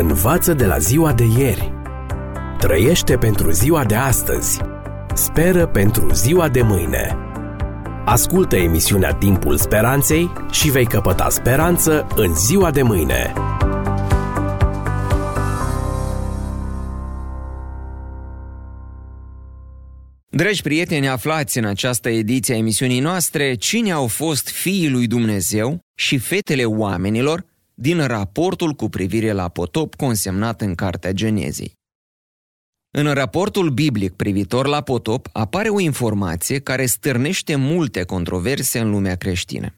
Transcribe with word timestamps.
Învață 0.00 0.54
de 0.54 0.64
la 0.64 0.78
ziua 0.78 1.12
de 1.12 1.24
ieri. 1.38 1.72
Trăiește 2.58 3.16
pentru 3.16 3.50
ziua 3.50 3.84
de 3.84 3.94
astăzi. 3.94 4.60
Speră 5.14 5.66
pentru 5.66 6.12
ziua 6.12 6.48
de 6.48 6.62
mâine. 6.62 7.16
Ascultă 8.04 8.56
emisiunea 8.56 9.12
Timpul 9.12 9.56
Speranței 9.56 10.32
și 10.50 10.70
vei 10.70 10.86
căpăta 10.86 11.28
speranță 11.28 12.06
în 12.16 12.34
ziua 12.34 12.70
de 12.70 12.82
mâine. 12.82 13.32
Dragi 20.30 20.62
prieteni, 20.62 21.08
aflați 21.08 21.58
în 21.58 21.64
această 21.64 22.08
ediție 22.08 22.54
a 22.54 22.58
emisiunii 22.58 23.00
noastre 23.00 23.54
cine 23.54 23.90
au 23.90 24.06
fost 24.06 24.48
fiii 24.48 24.90
lui 24.90 25.06
Dumnezeu 25.06 25.78
și 25.94 26.18
fetele 26.18 26.64
oamenilor 26.64 27.47
din 27.80 28.06
raportul 28.06 28.72
cu 28.72 28.88
privire 28.88 29.32
la 29.32 29.48
potop 29.48 29.94
consemnat 29.94 30.60
în 30.60 30.74
Cartea 30.74 31.12
Genezei. 31.12 31.72
În 32.90 33.12
raportul 33.12 33.70
biblic 33.70 34.12
privitor 34.12 34.66
la 34.66 34.82
potop 34.82 35.28
apare 35.32 35.68
o 35.68 35.80
informație 35.80 36.60
care 36.60 36.86
stârnește 36.86 37.56
multe 37.56 38.04
controverse 38.04 38.78
în 38.78 38.90
lumea 38.90 39.16
creștină. 39.16 39.74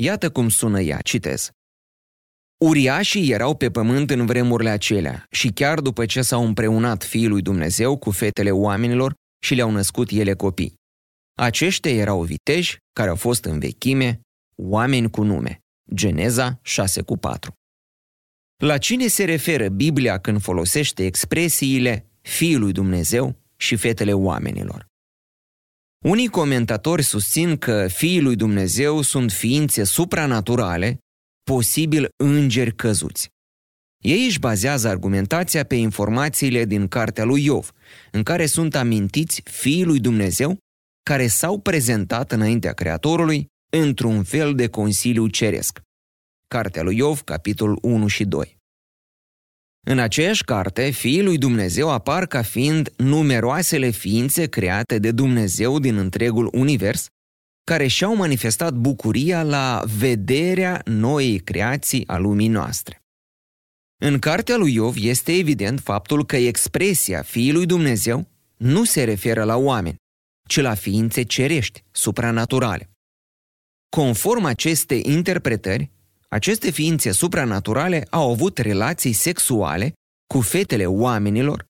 Iată 0.00 0.30
cum 0.30 0.48
sună 0.48 0.80
ea, 0.80 1.00
citez. 1.00 1.50
Uriașii 2.64 3.30
erau 3.30 3.56
pe 3.56 3.70
pământ 3.70 4.10
în 4.10 4.26
vremurile 4.26 4.70
acelea 4.70 5.26
și 5.30 5.48
chiar 5.48 5.80
după 5.80 6.06
ce 6.06 6.22
s-au 6.22 6.44
împreunat 6.44 7.04
fiii 7.04 7.28
lui 7.28 7.42
Dumnezeu 7.42 7.98
cu 7.98 8.10
fetele 8.10 8.50
oamenilor 8.50 9.14
și 9.44 9.54
le-au 9.54 9.70
născut 9.70 10.10
ele 10.10 10.34
copii. 10.34 10.74
Aceștia 11.38 11.92
erau 11.92 12.22
viteji 12.22 12.78
care 12.92 13.08
au 13.08 13.16
fost 13.16 13.44
în 13.44 13.58
vechime, 13.58 14.20
oameni 14.56 15.10
cu 15.10 15.22
nume. 15.22 15.63
Geneza 15.92 16.58
6 16.62 17.02
cu 17.02 17.16
4. 17.16 17.52
La 18.62 18.78
cine 18.78 19.06
se 19.06 19.24
referă 19.24 19.68
Biblia 19.68 20.18
când 20.18 20.40
folosește 20.40 21.04
expresiile 21.04 22.10
Fiul 22.20 22.60
lui 22.60 22.72
Dumnezeu 22.72 23.36
și 23.56 23.76
fetele 23.76 24.12
oamenilor? 24.12 24.86
Unii 26.04 26.28
comentatori 26.28 27.02
susțin 27.02 27.56
că 27.56 27.86
fiii 27.88 28.20
lui 28.20 28.36
Dumnezeu 28.36 29.00
sunt 29.00 29.32
ființe 29.32 29.84
supranaturale, 29.84 30.98
posibil 31.42 32.08
îngeri 32.16 32.74
căzuți. 32.74 33.28
Ei 34.02 34.24
își 34.24 34.38
bazează 34.38 34.88
argumentația 34.88 35.64
pe 35.64 35.74
informațiile 35.74 36.64
din 36.64 36.88
cartea 36.88 37.24
lui 37.24 37.44
Iov, 37.44 37.72
în 38.10 38.22
care 38.22 38.46
sunt 38.46 38.74
amintiți 38.74 39.40
fiii 39.44 39.84
lui 39.84 40.00
Dumnezeu 40.00 40.58
care 41.02 41.26
s-au 41.26 41.60
prezentat 41.60 42.32
înaintea 42.32 42.72
Creatorului 42.72 43.46
într-un 43.70 44.22
fel 44.22 44.54
de 44.54 44.68
consiliu 44.68 45.26
ceresc. 45.26 45.80
Cartea 46.48 46.82
lui 46.82 46.96
Iov, 46.96 47.20
capitolul 47.20 47.78
1 47.82 48.06
și 48.06 48.24
2. 48.24 48.56
În 49.86 49.98
aceeași 49.98 50.44
carte, 50.44 50.90
fiii 50.90 51.22
lui 51.22 51.38
Dumnezeu 51.38 51.90
apar 51.90 52.26
ca 52.26 52.42
fiind 52.42 52.92
numeroasele 52.96 53.90
ființe 53.90 54.46
create 54.46 54.98
de 54.98 55.10
Dumnezeu 55.10 55.78
din 55.78 55.96
întregul 55.96 56.50
univers, 56.52 57.06
care 57.64 57.86
și-au 57.86 58.16
manifestat 58.16 58.74
bucuria 58.74 59.42
la 59.42 59.82
vederea 59.98 60.82
noii 60.84 61.38
creații 61.38 62.06
a 62.06 62.16
lumii 62.16 62.48
noastre. 62.48 62.98
În 64.02 64.18
cartea 64.18 64.56
lui 64.56 64.74
Iov 64.74 64.94
este 64.98 65.32
evident 65.32 65.80
faptul 65.80 66.26
că 66.26 66.36
expresia 66.36 67.22
fiii 67.22 67.52
lui 67.52 67.66
Dumnezeu 67.66 68.28
nu 68.56 68.84
se 68.84 69.04
referă 69.04 69.44
la 69.44 69.56
oameni, 69.56 69.96
ci 70.48 70.60
la 70.60 70.74
ființe 70.74 71.22
cerești, 71.22 71.84
supranaturale. 71.90 72.93
Conform 73.94 74.44
acestei 74.44 75.02
interpretări, 75.06 75.90
aceste 76.28 76.70
ființe 76.70 77.12
supranaturale 77.12 78.06
au 78.10 78.30
avut 78.30 78.58
relații 78.58 79.12
sexuale 79.12 79.92
cu 80.26 80.40
fetele 80.40 80.86
oamenilor, 80.86 81.64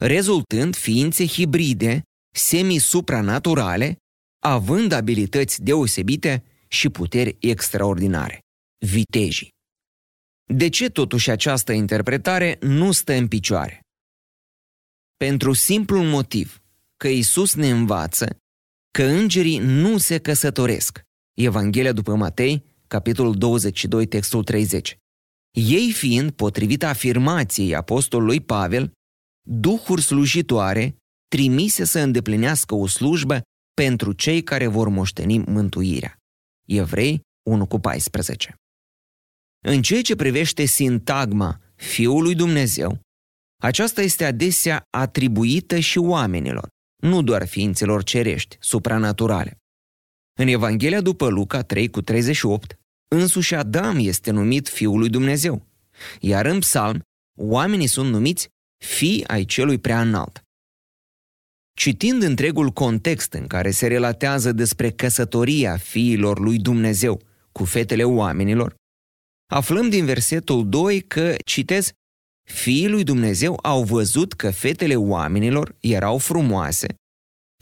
rezultând 0.00 0.76
ființe 0.76 1.26
hibride, 1.26 2.02
semi-supranaturale, 2.34 3.96
având 4.44 4.92
abilități 4.92 5.62
deosebite 5.62 6.44
și 6.68 6.88
puteri 6.88 7.36
extraordinare, 7.40 8.38
vitejii. 8.86 9.48
De 10.54 10.68
ce 10.68 10.88
totuși 10.88 11.30
această 11.30 11.72
interpretare 11.72 12.58
nu 12.60 12.92
stă 12.92 13.12
în 13.12 13.28
picioare? 13.28 13.80
Pentru 15.16 15.52
simplul 15.52 16.04
motiv 16.04 16.62
că 16.96 17.08
Isus 17.08 17.54
ne 17.54 17.70
învață 17.70 18.36
că 18.90 19.02
îngerii 19.02 19.58
nu 19.58 19.98
se 19.98 20.18
căsătoresc, 20.18 21.02
Evanghelia 21.34 21.92
după 21.92 22.14
Matei, 22.14 22.64
capitolul 22.86 23.34
22, 23.34 24.06
textul 24.06 24.44
30. 24.44 24.96
Ei 25.50 25.92
fiind, 25.92 26.30
potrivit 26.30 26.82
afirmației 26.82 27.74
apostolului 27.74 28.40
Pavel, 28.40 28.92
duhuri 29.48 30.02
slujitoare 30.02 30.96
trimise 31.28 31.84
să 31.84 31.98
îndeplinească 31.98 32.74
o 32.74 32.86
slujbă 32.86 33.40
pentru 33.74 34.12
cei 34.12 34.42
care 34.42 34.66
vor 34.66 34.88
moșteni 34.88 35.38
mântuirea. 35.38 36.16
Evrei 36.66 37.20
1 37.42 37.66
cu 37.66 37.78
14. 37.78 38.54
În 39.64 39.82
ceea 39.82 40.02
ce 40.02 40.16
privește 40.16 40.64
sintagma 40.64 41.60
Fiul 41.74 42.22
lui 42.22 42.34
Dumnezeu, 42.34 43.00
aceasta 43.62 44.02
este 44.02 44.24
adesea 44.24 44.82
atribuită 44.90 45.78
și 45.78 45.98
oamenilor, 45.98 46.68
nu 47.02 47.22
doar 47.22 47.46
ființelor 47.46 48.02
cerești, 48.02 48.56
supranaturale. 48.60 49.61
În 50.38 50.48
Evanghelia 50.48 51.00
după 51.00 51.28
Luca 51.28 51.62
3 51.62 51.90
cu 51.90 52.02
38, 52.02 52.78
însuși 53.08 53.54
Adam 53.54 53.98
este 53.98 54.30
numit 54.30 54.68
Fiul 54.68 54.98
lui 54.98 55.08
Dumnezeu, 55.08 55.66
iar 56.20 56.46
în 56.46 56.58
psalm, 56.58 57.00
oamenii 57.38 57.86
sunt 57.86 58.10
numiți 58.10 58.48
fii 58.84 59.26
ai 59.26 59.44
celui 59.44 59.78
prea 59.78 60.00
înalt. 60.00 60.42
Citind 61.76 62.22
întregul 62.22 62.70
context 62.70 63.32
în 63.32 63.46
care 63.46 63.70
se 63.70 63.86
relatează 63.86 64.52
despre 64.52 64.90
căsătoria 64.90 65.76
fiilor 65.76 66.38
lui 66.38 66.58
Dumnezeu 66.58 67.20
cu 67.52 67.64
fetele 67.64 68.04
oamenilor, 68.04 68.74
aflăm 69.50 69.88
din 69.88 70.04
versetul 70.04 70.68
2 70.68 71.00
că, 71.00 71.34
citez, 71.44 71.90
Fiii 72.50 72.88
lui 72.88 73.04
Dumnezeu 73.04 73.58
au 73.62 73.84
văzut 73.84 74.32
că 74.32 74.50
fetele 74.50 74.96
oamenilor 74.96 75.76
erau 75.80 76.18
frumoase 76.18 76.94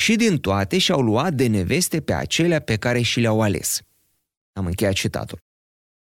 și 0.00 0.16
din 0.16 0.38
toate 0.38 0.78
și-au 0.78 1.00
luat 1.00 1.34
de 1.34 1.46
neveste 1.46 2.00
pe 2.00 2.12
acelea 2.12 2.60
pe 2.60 2.76
care 2.76 3.00
și 3.00 3.20
le-au 3.20 3.40
ales. 3.40 3.80
Am 4.52 4.66
încheiat 4.66 4.92
citatul. 4.92 5.38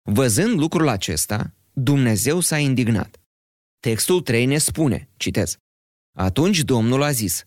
Văzând 0.02 0.58
lucrul 0.58 0.88
acesta, 0.88 1.54
Dumnezeu 1.72 2.41
s-a 2.41 2.58
indignat. 2.58 3.20
Textul 3.78 4.20
3 4.20 4.46
ne 4.46 4.58
spune, 4.58 5.08
citez, 5.16 5.56
Atunci 6.16 6.60
Domnul 6.60 7.02
a 7.02 7.10
zis, 7.10 7.42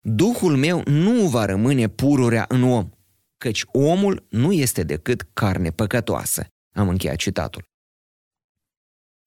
Duhul 0.00 0.56
meu 0.56 0.82
nu 0.84 1.28
va 1.28 1.44
rămâne 1.44 1.88
pururea 1.88 2.44
în 2.48 2.62
om, 2.62 2.90
căci 3.38 3.64
omul 3.66 4.26
nu 4.30 4.52
este 4.52 4.82
decât 4.82 5.22
carne 5.32 5.70
păcătoasă. 5.70 6.46
Am 6.74 6.88
încheiat 6.88 7.16
citatul. 7.16 7.64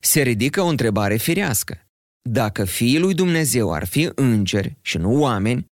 Se 0.01 0.21
ridică 0.21 0.61
o 0.61 0.67
întrebare 0.67 1.17
firească. 1.17 1.87
Dacă 2.29 2.65
fiii 2.65 2.99
lui 2.99 3.13
Dumnezeu 3.13 3.73
ar 3.73 3.85
fi 3.85 4.11
îngeri 4.15 4.77
și 4.81 4.97
nu 4.97 5.19
oameni, 5.21 5.65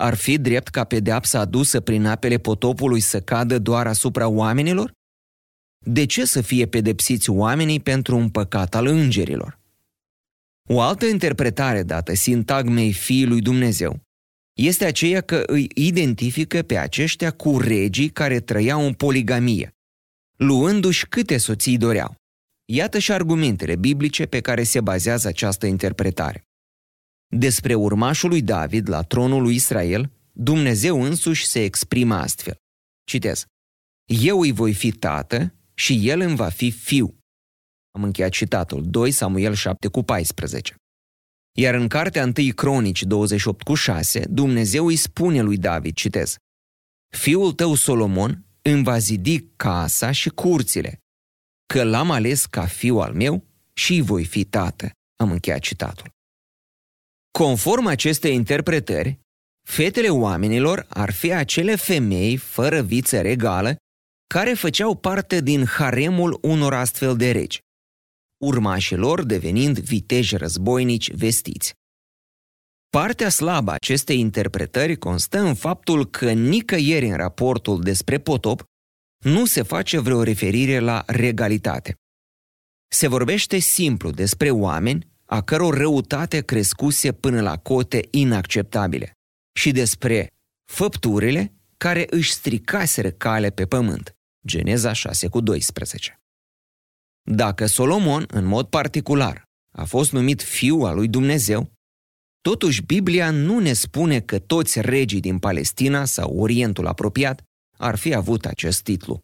ar 0.00 0.14
fi 0.14 0.38
drept 0.38 0.68
ca 0.68 0.84
pedeapsa 0.84 1.38
adusă 1.38 1.80
prin 1.80 2.06
apele 2.06 2.38
potopului 2.38 3.00
să 3.00 3.20
cadă 3.20 3.58
doar 3.58 3.86
asupra 3.86 4.28
oamenilor? 4.28 4.92
De 5.86 6.06
ce 6.06 6.24
să 6.24 6.40
fie 6.40 6.66
pedepsiți 6.66 7.30
oamenii 7.30 7.80
pentru 7.80 8.16
un 8.16 8.28
păcat 8.30 8.74
al 8.74 8.86
îngerilor? 8.86 9.58
O 10.68 10.80
altă 10.80 11.06
interpretare 11.06 11.82
dată 11.82 12.14
sintagmei 12.14 12.92
fiii 12.92 13.26
lui 13.26 13.40
Dumnezeu 13.40 14.00
este 14.52 14.84
aceea 14.84 15.20
că 15.20 15.42
îi 15.46 15.70
identifică 15.74 16.62
pe 16.62 16.76
aceștia 16.76 17.30
cu 17.30 17.58
regii 17.58 18.08
care 18.08 18.40
trăiau 18.40 18.86
în 18.86 18.92
poligamie, 18.92 19.74
luându-și 20.36 21.06
câte 21.06 21.36
soții 21.36 21.76
doreau. 21.76 22.14
Iată 22.64 22.98
și 22.98 23.12
argumentele 23.12 23.76
biblice 23.76 24.26
pe 24.26 24.40
care 24.40 24.62
se 24.62 24.80
bazează 24.80 25.28
această 25.28 25.66
interpretare. 25.66 26.44
Despre 27.36 27.74
urmașul 27.74 28.28
lui 28.28 28.42
David 28.42 28.88
la 28.88 29.02
tronul 29.02 29.42
lui 29.42 29.54
Israel, 29.54 30.10
Dumnezeu 30.32 31.02
însuși 31.02 31.46
se 31.46 31.62
exprimă 31.62 32.14
astfel. 32.14 32.56
Citez. 33.04 33.44
Eu 34.04 34.40
îi 34.40 34.52
voi 34.52 34.74
fi 34.74 34.92
tată 34.92 35.54
și 35.74 36.08
el 36.08 36.20
îmi 36.20 36.36
va 36.36 36.48
fi 36.48 36.70
fiu. 36.70 37.18
Am 37.90 38.02
încheiat 38.02 38.30
citatul 38.30 38.90
2 38.90 39.10
Samuel 39.10 39.54
7 39.54 39.88
cu 39.88 40.02
14. 40.02 40.74
Iar 41.58 41.74
în 41.74 41.88
cartea 41.88 42.32
1 42.36 42.52
Cronici 42.54 43.02
28 43.02 43.62
cu 43.62 43.74
6, 43.74 44.26
Dumnezeu 44.28 44.86
îi 44.86 44.96
spune 44.96 45.40
lui 45.40 45.56
David, 45.56 45.94
citez, 45.94 46.36
Fiul 47.16 47.52
tău 47.52 47.74
Solomon 47.74 48.44
îmi 48.62 48.82
va 48.82 48.98
zidi 48.98 49.40
casa 49.56 50.10
și 50.10 50.28
curțile, 50.28 50.98
că 51.66 51.84
l-am 51.84 52.10
ales 52.10 52.46
ca 52.46 52.66
fiu 52.66 52.98
al 52.98 53.14
meu 53.14 53.44
și 53.72 53.92
îi 53.92 54.00
voi 54.00 54.24
fi 54.24 54.44
tată. 54.44 54.90
Am 55.16 55.30
încheiat 55.30 55.60
citatul. 55.60 56.10
Conform 57.30 57.86
acestei 57.86 58.34
interpretări, 58.34 59.20
fetele 59.68 60.08
oamenilor 60.08 60.86
ar 60.88 61.12
fi 61.12 61.32
acele 61.32 61.76
femei 61.76 62.36
fără 62.36 62.82
viță 62.82 63.20
regală 63.20 63.76
care 64.26 64.54
făceau 64.54 64.94
parte 64.94 65.40
din 65.40 65.64
haremul 65.64 66.38
unor 66.42 66.74
astfel 66.74 67.16
de 67.16 67.30
regi. 67.30 67.60
urmașilor 68.44 69.24
devenind 69.24 69.78
viteji 69.78 70.36
războinici 70.36 71.12
vestiți. 71.12 71.74
Partea 72.88 73.28
slabă 73.28 73.70
a 73.70 73.74
acestei 73.74 74.18
interpretări 74.18 74.96
constă 74.96 75.38
în 75.38 75.54
faptul 75.54 76.10
că 76.10 76.32
nicăieri 76.32 77.06
în 77.06 77.16
raportul 77.16 77.82
despre 77.82 78.18
potop 78.18 78.64
nu 79.24 79.46
se 79.46 79.62
face 79.62 79.98
vreo 79.98 80.22
referire 80.22 80.78
la 80.78 81.02
regalitate. 81.06 81.94
Se 82.92 83.08
vorbește 83.08 83.58
simplu 83.58 84.10
despre 84.10 84.50
oameni 84.50 85.08
a 85.30 85.40
căror 85.42 85.76
răutate 85.76 86.40
crescuse 86.40 87.12
până 87.12 87.40
la 87.40 87.58
cote 87.58 88.08
inacceptabile 88.10 89.12
și 89.58 89.70
despre 89.70 90.28
făpturile 90.72 91.52
care 91.76 92.06
își 92.10 92.32
stricaseră 92.32 93.10
cale 93.10 93.50
pe 93.50 93.66
pământ. 93.66 94.12
Geneza 94.46 94.92
6 94.92 95.28
cu 95.28 95.40
12. 95.40 96.20
Dacă 97.22 97.66
Solomon, 97.66 98.24
în 98.28 98.44
mod 98.44 98.66
particular, 98.66 99.42
a 99.72 99.84
fost 99.84 100.12
numit 100.12 100.42
fiu 100.42 100.76
al 100.76 100.94
lui 100.94 101.08
Dumnezeu, 101.08 101.72
totuși 102.40 102.82
Biblia 102.82 103.30
nu 103.30 103.58
ne 103.58 103.72
spune 103.72 104.20
că 104.20 104.38
toți 104.38 104.80
regii 104.80 105.20
din 105.20 105.38
Palestina 105.38 106.04
sau 106.04 106.38
Orientul 106.38 106.86
apropiat 106.86 107.42
ar 107.76 107.96
fi 107.96 108.14
avut 108.14 108.46
acest 108.46 108.82
titlu. 108.82 109.20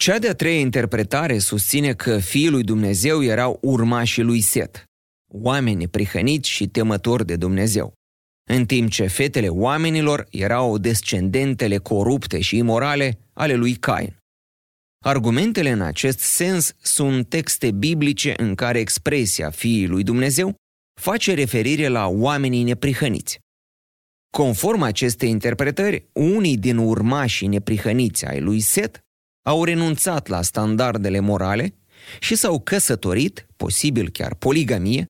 Cea 0.00 0.18
de-a 0.18 0.34
treia 0.34 0.58
interpretare 0.58 1.38
susține 1.38 1.94
că 1.94 2.18
fiii 2.18 2.48
lui 2.48 2.62
Dumnezeu 2.62 3.22
erau 3.22 3.58
urmașii 3.62 4.22
lui 4.22 4.40
Set, 4.40 4.84
oameni 5.32 5.88
prihăniți 5.88 6.48
și 6.48 6.68
temători 6.68 7.26
de 7.26 7.36
Dumnezeu, 7.36 7.92
în 8.50 8.66
timp 8.66 8.90
ce 8.90 9.06
fetele 9.06 9.48
oamenilor 9.48 10.26
erau 10.30 10.78
descendentele 10.78 11.78
corupte 11.78 12.40
și 12.40 12.56
imorale 12.56 13.18
ale 13.32 13.54
lui 13.54 13.74
Cain. 13.74 14.16
Argumentele 15.04 15.70
în 15.70 15.80
acest 15.80 16.18
sens 16.18 16.72
sunt 16.82 17.28
texte 17.28 17.70
biblice 17.70 18.34
în 18.36 18.54
care 18.54 18.78
expresia 18.78 19.50
fiii 19.50 19.86
lui 19.86 20.02
Dumnezeu 20.02 20.54
face 21.00 21.34
referire 21.34 21.88
la 21.88 22.06
oamenii 22.06 22.62
neprihăniți. 22.62 23.38
Conform 24.36 24.82
acestei 24.82 25.30
interpretări, 25.30 26.08
unii 26.12 26.56
din 26.56 26.76
urmașii 26.76 27.46
neprihăniți 27.46 28.26
ai 28.26 28.40
lui 28.40 28.60
Set 28.60 29.00
au 29.42 29.64
renunțat 29.64 30.26
la 30.26 30.42
standardele 30.42 31.20
morale 31.20 31.74
și 32.20 32.34
s-au 32.34 32.60
căsătorit, 32.60 33.46
posibil 33.56 34.10
chiar 34.10 34.34
poligamie, 34.34 35.06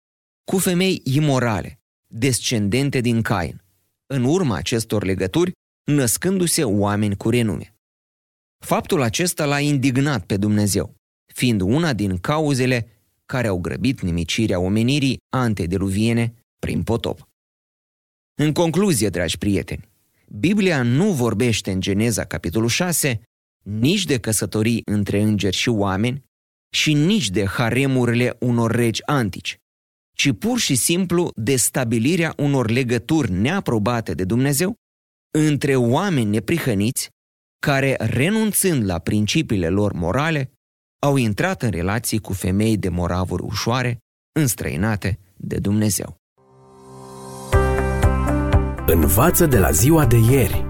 cu 0.50 0.58
femei 0.58 1.00
imorale, 1.04 1.78
descendente 2.06 3.00
din 3.00 3.22
Cain, 3.22 3.62
în 4.06 4.24
urma 4.24 4.56
acestor 4.56 5.04
legături 5.04 5.52
născându-se 5.84 6.64
oameni 6.64 7.16
cu 7.16 7.30
renume. 7.30 7.74
Faptul 8.64 9.02
acesta 9.02 9.44
l-a 9.44 9.60
indignat 9.60 10.24
pe 10.26 10.36
Dumnezeu, 10.36 10.94
fiind 11.34 11.60
una 11.60 11.92
din 11.92 12.18
cauzele 12.18 12.88
care 13.26 13.46
au 13.46 13.58
grăbit 13.58 14.00
nimicirea 14.00 14.58
omenirii 14.58 15.18
antediluviene 15.36 16.34
prin 16.58 16.82
potop. 16.82 17.28
În 18.34 18.52
concluzie, 18.52 19.08
dragi 19.08 19.38
prieteni, 19.38 19.88
Biblia 20.28 20.82
nu 20.82 21.12
vorbește 21.12 21.70
în 21.70 21.80
Geneza 21.80 22.24
capitolul 22.24 22.68
6 22.68 23.20
nici 23.62 24.04
de 24.04 24.18
căsătorii 24.18 24.82
între 24.84 25.20
îngeri 25.20 25.56
și 25.56 25.68
oameni 25.68 26.24
și 26.72 26.92
nici 26.92 27.30
de 27.30 27.46
haremurile 27.46 28.36
unor 28.40 28.70
regi 28.70 29.02
antici, 29.06 29.56
ci 30.16 30.32
pur 30.38 30.58
și 30.58 30.74
simplu 30.74 31.30
de 31.34 31.56
stabilirea 31.56 32.34
unor 32.36 32.70
legături 32.70 33.30
neaprobate 33.30 34.14
de 34.14 34.24
Dumnezeu 34.24 34.74
între 35.38 35.76
oameni 35.76 36.30
neprihăniți 36.30 37.08
care, 37.66 37.96
renunțând 37.98 38.84
la 38.84 38.98
principiile 38.98 39.68
lor 39.68 39.92
morale, 39.92 40.52
au 41.02 41.16
intrat 41.16 41.62
în 41.62 41.70
relații 41.70 42.18
cu 42.18 42.32
femei 42.32 42.76
de 42.76 42.88
moravuri 42.88 43.42
ușoare, 43.42 43.98
înstrăinate 44.32 45.18
de 45.36 45.58
Dumnezeu. 45.58 46.16
Învață 48.86 49.46
de 49.46 49.58
la 49.58 49.70
ziua 49.70 50.06
de 50.06 50.16
ieri. 50.16 50.69